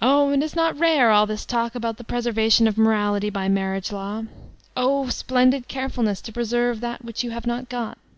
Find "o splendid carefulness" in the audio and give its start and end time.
4.78-6.22